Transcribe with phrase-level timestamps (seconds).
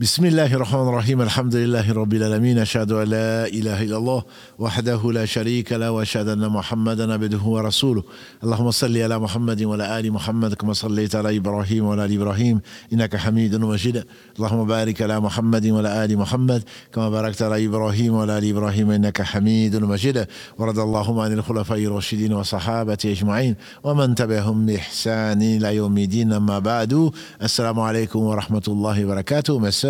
[0.00, 4.22] بسم الله الرحمن الرحيم الحمد لله رب العالمين أشهد أن لا إله إلا الله
[4.58, 8.02] وحده لا شريك له وأشهد أن محمدا عبده ورسوله
[8.44, 12.60] اللهم صل على محمد وعلى آل محمد كما صليت على إبراهيم وعلى آل إبراهيم
[12.92, 14.04] إنك حميد مجيد
[14.36, 16.62] اللهم بارك على محمد وعلى آل محمد
[16.92, 20.26] كما باركت على إبراهيم وعلى آل إبراهيم إنك حميد مجيد
[20.58, 27.10] ورد اللهم عن الخلفاء الراشدين وصحابة أجمعين ومن تبعهم بإحسان إلى يوم الدين أما بعد
[27.42, 29.89] السلام عليكم ورحمة الله وبركاته مساء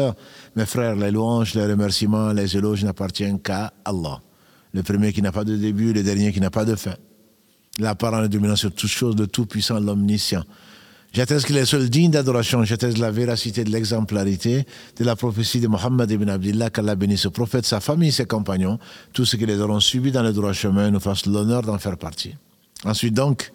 [0.56, 4.20] mes frères, les louanges, les remerciements, les éloges n'appartiennent qu'à Allah.
[4.72, 6.94] Le premier qui n'a pas de début, le dernier qui n'a pas de fin.
[7.78, 10.44] La parole est dominante sur toutes choses, le tout-puissant, l'omniscient.
[11.12, 12.62] J'atteste qu'il est seul digne d'adoration.
[12.62, 14.64] J'atteste la véracité de l'exemplarité
[14.96, 18.78] de la prophétie de Mohammed ibn Abdullah, qu'Allah bénisse ce prophète, sa famille, ses compagnons,
[19.12, 21.96] tous ceux qui les auront suivis dans le droit chemin, nous fassent l'honneur d'en faire
[21.96, 22.36] partie.
[22.84, 23.52] Ensuite donc,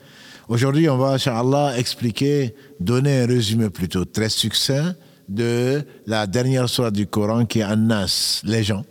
[0.49, 4.93] aujourd'hui, on va, Inch'Allah, expliquer, donner un résumé plutôt très succinct
[5.27, 8.85] de la dernière sourate du Coran qui est les gens.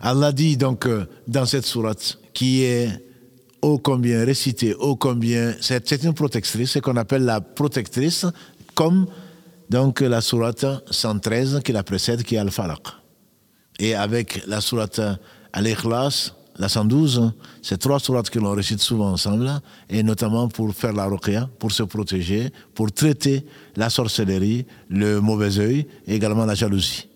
[0.00, 2.88] Allah dit donc euh, dans cette sourate qui est
[3.62, 8.26] ô combien récitée, ô combien, c'est une protectrice, ce qu'on appelle la protectrice,
[8.74, 9.06] comme
[9.70, 12.80] donc la sourate 113 qui la précède, qui est Al-Falaq.
[13.78, 15.00] Et avec la sourate
[15.52, 19.50] Al-Ikhlas, la 112, c'est trois sourates que l'on récite souvent ensemble,
[19.88, 25.58] et notamment pour faire la ruqya, pour se protéger, pour traiter la sorcellerie, le mauvais
[25.58, 27.08] œil, et également la jalousie.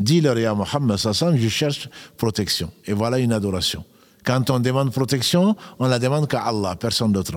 [0.00, 2.70] Dis-leur, ya Muhammad, je cherche protection.
[2.86, 3.84] Et voilà une adoration.
[4.24, 7.34] Quand on demande protection, on la demande qu'à Allah, personne d'autre.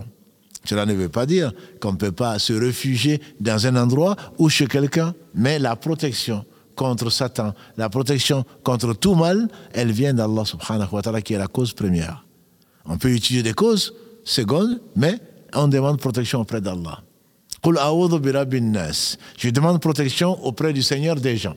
[0.63, 4.49] Cela ne veut pas dire qu'on ne peut pas se réfugier dans un endroit ou
[4.49, 6.45] chez quelqu'un, mais la protection
[6.77, 11.37] contre Satan, la protection contre tout mal, elle vient d'Allah subhanahu wa ta'ala qui est
[11.37, 12.23] la cause première.
[12.85, 15.19] On peut utiliser des causes secondes, mais
[15.53, 17.01] on demande protection auprès d'Allah.
[17.65, 21.55] Je demande protection auprès du Seigneur des gens.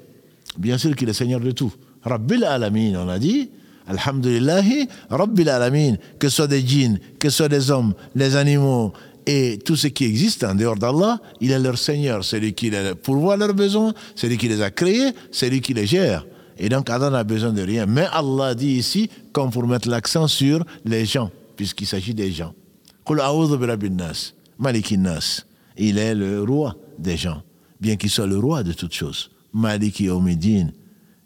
[0.59, 1.73] Bien sûr qu'il est Seigneur de tout.
[2.03, 3.51] Rabbil alamin, on a dit.
[3.87, 5.97] Alhamdulillahi, Rabbil alamin.
[6.19, 8.93] Que ce soit des djinns, que ce soit des hommes, les animaux,
[9.27, 12.25] et tout ce qui existe en dehors d'Allah, il est leur Seigneur.
[12.25, 15.61] C'est lui qui les pourvoit leurs besoins, c'est lui qui les a créés, c'est lui
[15.61, 16.27] qui les gère.
[16.59, 17.87] Et donc Allah n'a besoin de rien.
[17.87, 22.55] Mais Allah dit ici, comme pour mettre l'accent sur les gens, puisqu'il s'agit des gens.
[25.79, 27.43] Il est le roi des gens,
[27.81, 29.31] bien qu'il soit le roi de toutes choses.
[29.53, 30.69] Maliki Omidin,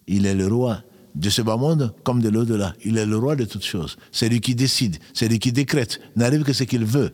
[0.07, 0.83] il est le roi
[1.15, 2.75] de ce bas monde comme de l'au-delà.
[2.85, 3.97] Il est le roi de toutes choses.
[4.13, 6.01] C'est lui qui décide, c'est lui qui décrète.
[6.17, 7.13] N'arrive que ce qu'il veut.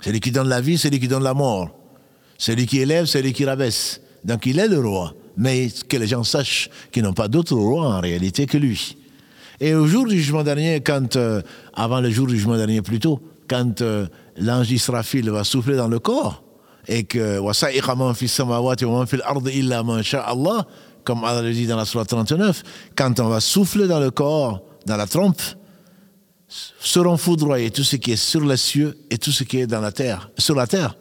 [0.00, 1.70] C'est lui qui donne la vie, c'est lui qui donne la mort.
[2.38, 4.00] C'est lui qui élève, c'est lui qui rabaisse.
[4.24, 5.14] Donc il est le roi.
[5.36, 8.96] Mais que les gens sachent qu'ils n'ont pas d'autre roi en réalité que lui.
[9.60, 11.40] Et au jour du jugement dernier, quand, euh,
[11.74, 15.98] avant le jour du jugement dernier plutôt, quand euh, l'ange Israfil va souffler dans le
[15.98, 16.42] corps,
[16.88, 17.40] et que
[21.06, 22.62] comme Allah le dit dans la Surah 39,
[22.96, 25.40] quand on va souffler dans le corps, dans la trompe,
[26.48, 29.80] seront foudroyés tout ce qui est sur les cieux et tout ce qui est dans
[29.80, 30.96] la terre, sur la terre,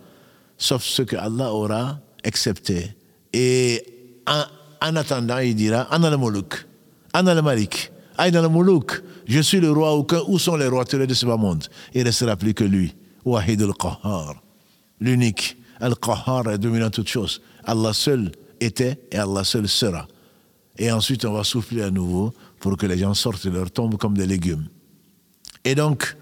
[0.58, 2.96] sauf ce que Allah aura accepté.
[3.32, 3.84] Et
[4.28, 6.66] en, attendant, il dira Anna le Molouk,
[7.14, 9.96] Anna le Malik, Aïna le Molouk, je suis le roi,
[10.28, 11.66] où sont les rois de ce monde?
[11.94, 12.96] Il ne restera plus que lui,
[13.26, 14.42] Wahid al-Qahar,
[15.00, 15.58] l'unique.
[15.80, 17.42] Al-Qahar est dominant toutes choses.
[17.66, 18.32] Allah seul
[18.62, 20.08] était et Allah seul sera.
[20.78, 23.98] Et ensuite, on va souffler à nouveau pour que les gens sortent de leur tombe
[23.98, 24.68] comme des légumes.
[25.66, 26.16] Et donc,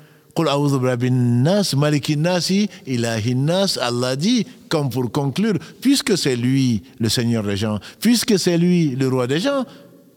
[3.79, 8.95] Allah dit, comme pour conclure, puisque c'est lui le Seigneur des gens, puisque c'est lui
[8.95, 9.65] le roi des gens,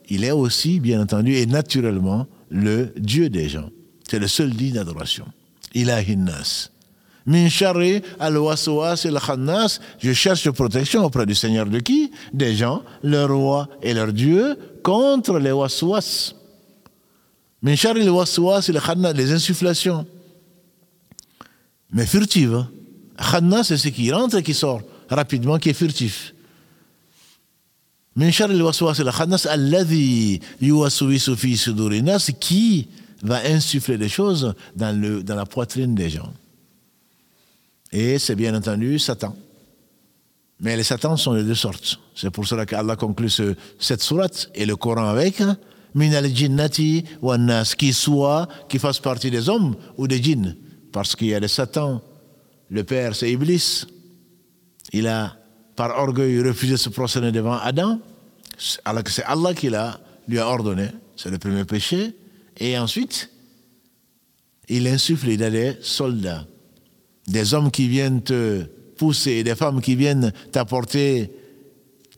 [0.09, 3.69] il est aussi, bien entendu, et naturellement, le Dieu des gens.
[4.09, 5.25] C'est le seul dit d'adoration.
[5.75, 6.69] Ilahinnas.
[7.25, 7.49] Min
[8.19, 8.39] al
[9.99, 12.09] Je cherche protection auprès du Seigneur de qui?
[12.33, 16.36] Des gens, leur roi et leur Dieu, contre les waswas
[19.17, 20.05] les insufflations.
[21.91, 22.65] Mais furtives.
[23.17, 26.33] Khanna, c'est ce qui rentre et qui sort rapidement, qui est furtif.
[32.39, 32.87] qui
[33.23, 36.31] va insuffler des choses dans, le, dans la poitrine des gens.
[37.91, 39.35] Et c'est bien entendu Satan.
[40.59, 41.99] Mais les Satans sont de deux sortes.
[42.15, 45.41] C'est pour cela qu'Allah conclut ce, cette sourate et le Coran avec
[45.95, 50.55] min al-jinnati wa nas, qui soit, qui fasse partie des hommes ou des djinns.
[50.91, 52.01] Parce qu'il y a le Satan,
[52.69, 53.85] le père c'est Iblis.
[54.93, 55.35] Il a,
[55.75, 57.99] par orgueil, refusé de se prosterner devant Adam,
[58.85, 60.87] alors que c'est Allah qui l'a, lui a ordonné.
[61.15, 62.13] C'est le premier péché.
[62.57, 63.29] Et ensuite,
[64.69, 66.45] il insuffle, il a des soldats,
[67.27, 68.63] des hommes qui viennent te
[68.97, 71.31] pousser, des femmes qui viennent t'apporter,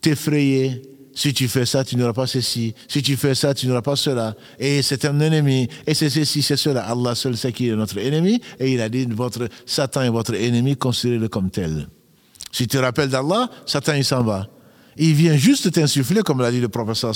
[0.02, 0.82] t'effrayer.
[1.20, 2.74] Si tu fais ça, tu n'auras pas ceci.
[2.88, 4.36] Si tu fais ça, tu n'auras pas cela.
[4.58, 5.68] Et c'est un ennemi.
[5.86, 6.86] Et c'est ceci, c'est cela.
[6.86, 8.40] Allah seul sait qui est notre ennemi.
[8.58, 11.90] Et il a dit, votre Satan est votre ennemi, considérez-le comme tel.
[12.54, 14.48] Si tu te rappelles d'Allah, Satan, il s'en va.
[14.96, 17.14] Il vient juste t'insuffler, comme l'a dit le professeur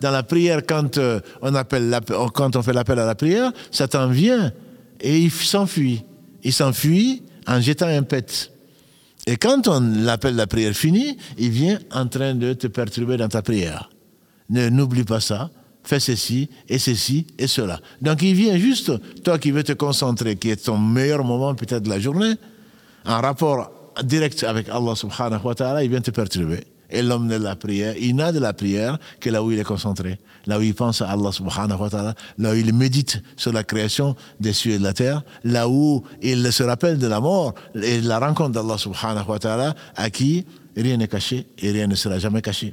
[0.00, 1.52] dans la prière, quand, euh, on,
[2.30, 4.54] quand on fait l'appel à la prière, Satan vient
[5.02, 6.02] et il s'enfuit.
[6.42, 8.53] Il s'enfuit en jetant un pet.
[9.26, 13.28] Et quand on l'appelle la prière finie, il vient en train de te perturber dans
[13.28, 13.90] ta prière.
[14.50, 15.50] Ne n'oublie pas ça.
[15.82, 17.78] Fais ceci et ceci et cela.
[18.00, 18.92] Donc il vient juste,
[19.22, 22.34] toi qui veux te concentrer, qui est ton meilleur moment peut-être de la journée,
[23.04, 26.64] en rapport direct avec Allah subhanahu wa ta'ala, il vient te perturber.
[26.94, 29.64] Et l'homme de la prière, il n'a de la prière que là où il est
[29.64, 33.52] concentré, là où il pense à Allah subhanahu wa ta'ala, là où il médite sur
[33.52, 37.18] la création des cieux et de la terre, là où il se rappelle de la
[37.18, 40.46] mort et de la rencontre d'Allah subhanahu wa ta'ala, à qui
[40.76, 42.72] rien n'est caché et rien ne sera jamais caché.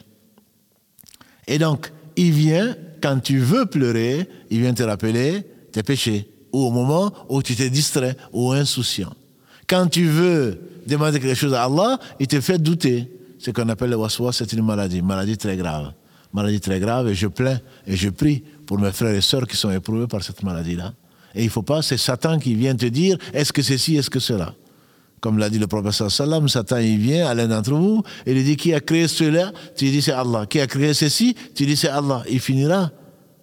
[1.47, 6.59] Et donc, il vient, quand tu veux pleurer, il vient te rappeler tes péchés, ou
[6.59, 9.13] au moment où tu t'es distrait ou insouciant.
[9.67, 13.89] Quand tu veux demander quelque chose à Allah, il te fait douter ce qu'on appelle
[13.89, 15.93] le waswas, c'est une maladie, maladie très grave.
[16.31, 19.57] Maladie très grave, et je plains et je prie pour mes frères et sœurs qui
[19.57, 20.93] sont éprouvés par cette maladie-là.
[21.33, 23.97] Et il ne faut pas, c'est Satan qui vient te dire est-ce que c'est ci,
[23.97, 24.53] est-ce que cela?
[25.19, 28.43] Comme l'a dit le professeur Salam, Satan il vient à l'un d'entre vous et il
[28.43, 29.51] dit qui a créé cela?
[29.75, 30.45] Tu dis c'est Allah.
[30.45, 31.35] Qui a créé ceci?
[31.55, 32.23] Tu dis c'est Allah.
[32.29, 32.91] Il finira,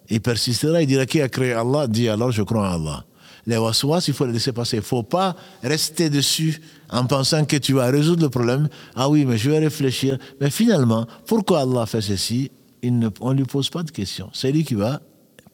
[0.09, 1.87] il persistera, il dira qui a créé Allah?
[1.87, 3.05] Dis alors je crois en Allah
[3.49, 4.77] les waswas, il faut les laisser passer.
[4.77, 6.61] Il ne faut pas rester dessus
[6.91, 8.69] en pensant que tu vas résoudre le problème.
[8.95, 10.19] Ah oui, mais je vais réfléchir.
[10.39, 12.51] Mais finalement, pourquoi Allah fait ceci?
[12.83, 14.29] On ne lui pose pas de questions.
[14.33, 15.01] C'est lui qui va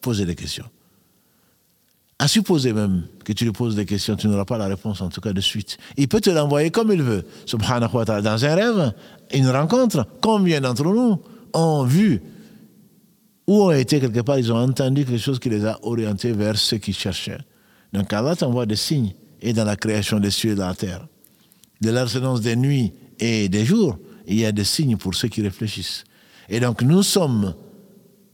[0.01, 0.65] poser des questions.
[2.19, 5.07] À supposer même que tu lui poses des questions, tu n'auras pas la réponse, en
[5.07, 5.77] tout cas de suite.
[5.95, 8.93] Il peut te l'envoyer comme il veut, subhanahu wa ta'ala, dans un rêve,
[9.33, 10.05] une rencontre.
[10.21, 11.21] Combien d'entre nous
[11.53, 12.21] ont vu
[13.47, 16.57] ou ont été quelque part, ils ont entendu quelque chose qui les a orientés vers
[16.57, 17.39] ce qu'ils cherchaient?
[17.95, 21.07] Donc Allah t'envoie des signes, et dans la création des cieux et de la terre.
[21.79, 23.97] De l'alternance des nuits et des jours,
[24.27, 26.03] il y a des signes pour ceux qui réfléchissent.
[26.49, 27.55] Et donc nous sommes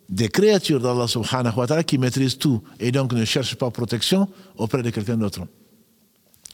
[0.09, 4.27] des créatures d'Allah subhanahu wa ta'ala qui maîtrisent tout et donc ne cherchent pas protection
[4.57, 5.41] auprès de quelqu'un d'autre.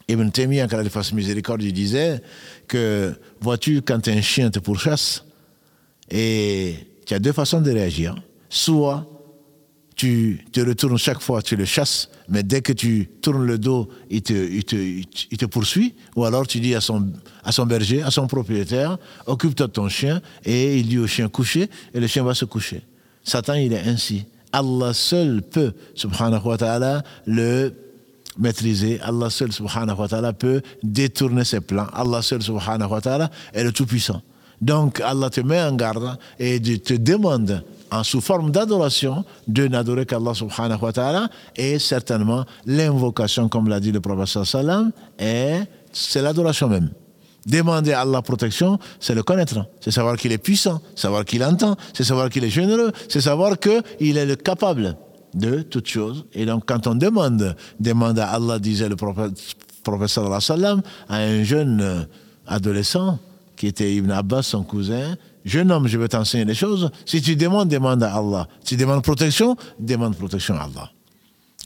[0.06, 2.22] Ibn Taymiyyah, il fasse miséricorde, il disait
[2.66, 5.24] que, vois-tu, quand un chien te pourchasse,
[6.10, 6.76] et
[7.06, 8.14] tu as deux façons de réagir.
[8.48, 9.06] Soit
[9.98, 13.88] tu te retournes chaque fois, tu le chasses, mais dès que tu tournes le dos,
[14.08, 15.96] il te, poursuit.
[16.14, 17.10] Ou alors tu dis à son,
[17.42, 18.96] à son berger, à son propriétaire,
[19.26, 22.44] occupe-toi de ton chien, et il dit au chien coucher, et le chien va se
[22.44, 22.82] coucher.
[23.24, 24.24] Satan, il est ainsi.
[24.52, 27.74] Allah seul peut, subhanahu wa ta'ala, le
[28.38, 29.00] maîtriser.
[29.00, 31.88] Allah seul, subhanahu wa ta'ala, peut détourner ses plans.
[31.92, 34.22] Allah seul, subhanahu wa ta'ala, est le Tout-Puissant.
[34.60, 40.06] Donc Allah te met en garde et te demande en sous forme d'adoration de n'adorer
[40.06, 45.60] qu'Allah subhanahu wa ta'ala et certainement l'invocation comme l'a dit le prophète sallam et
[45.92, 46.90] c'est l'adoration même.
[47.46, 49.64] Demander à Allah protection, c'est le connaître.
[49.80, 53.58] C'est savoir qu'il est puissant, savoir qu'il entend, c'est savoir qu'il est généreux, c'est savoir
[53.58, 54.96] qu'il est le capable
[55.34, 56.26] de toutes choses.
[56.34, 59.32] Et donc, quand on demande, demande à Allah, disait le prophète,
[59.82, 60.08] prophète
[60.40, 62.06] sallam, à un jeune
[62.46, 63.18] adolescent,
[63.56, 66.90] qui était Ibn Abbas, son cousin, jeune homme, je vais t'enseigner des choses.
[67.06, 68.48] Si tu demandes, demande à Allah.
[68.60, 70.90] Si tu demandes protection, demande protection à Allah.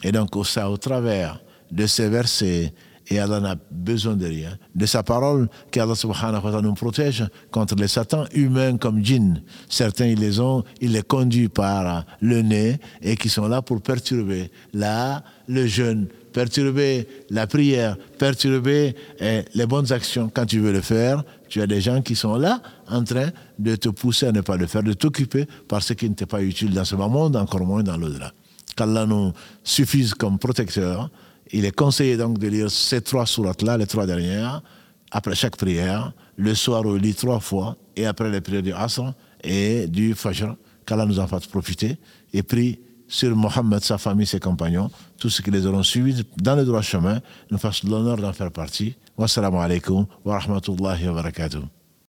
[0.03, 2.73] Et donc, ça, au travers de ces versets,
[3.09, 7.25] et Allah n'a besoin de rien, de sa parole, qu'Allah subhanahu wa ta'ala nous protège
[7.51, 9.43] contre les satans humains comme djinns.
[9.69, 13.83] Certains, ils les ont, ils les conduisent par le nez et qui sont là pour
[13.83, 20.31] perturber là le jeûne, perturber la prière, perturber eh, les bonnes actions.
[20.33, 23.77] Quand tu veux le faire, tu as des gens qui sont là en train de
[23.77, 26.43] te pousser à ne pas le faire, de t'occuper par ce qui ne t'est pas
[26.43, 28.33] utile dans ce monde, encore moins dans l'au-delà.
[28.77, 31.11] Qu'Allah nous suffise comme protecteur.
[31.53, 34.63] Il est conseillé donc de lire ces trois sourates-là, les trois dernières,
[35.11, 36.13] après chaque prière.
[36.37, 39.13] Le soir, on lit trois fois, et après les prières du Asr
[39.45, 41.99] et du Fajr, qu'Allah nous en fasse profiter,
[42.33, 42.79] et prie
[43.13, 46.81] sur Mohammed, sa famille, ses compagnons, tous ceux qui les auront suivis dans le droit
[46.81, 48.97] chemin, nous fassent l'honneur d'en faire partie.
[49.19, 51.82] Wassalamu alaikum wa rahmatullahi wa barakatuh.